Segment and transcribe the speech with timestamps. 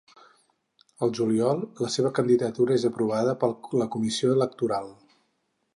[1.07, 3.53] El juliol, la seva candidatura és aprovada per
[3.83, 4.93] la Comissió Electoral.